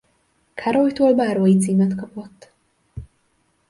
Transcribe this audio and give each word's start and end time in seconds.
Károlytól 0.53 1.13
bárói 1.15 1.57
címet 1.57 1.95
kapott. 1.95 2.51